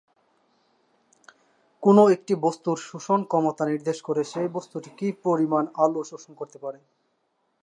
[1.83, 6.85] কোন একটি বস্তুর শোষণ ক্ষমতা নির্দেশ করে সেই বস্তুটি কি পরিমাণ আলো শোষণ করতে পারবে।